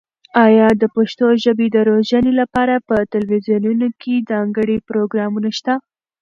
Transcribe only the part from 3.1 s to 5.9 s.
تلویزیونونو کې ځانګړي پروګرامونه شته؟